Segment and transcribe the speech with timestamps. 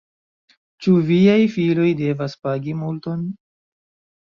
[0.85, 3.31] Ĉu viaj filoj devas pagi multon?